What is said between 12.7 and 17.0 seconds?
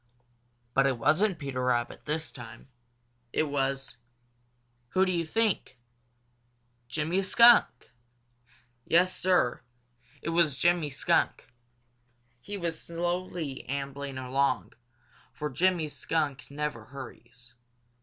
slowly ambling along, for Jimmy Skunk never